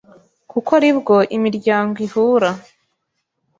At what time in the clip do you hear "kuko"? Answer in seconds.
0.51-0.69